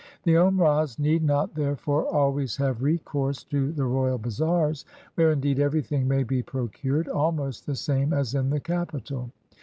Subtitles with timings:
[0.23, 6.07] The Omrahs need not, therefore, always have recourse to the royal bazaars, where indeed everything
[6.07, 9.29] may be procured, ahnost the same as in the capital.